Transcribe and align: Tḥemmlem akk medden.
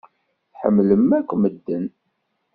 Tḥemmlem 0.53 1.09
akk 1.17 1.29
medden. 1.41 1.85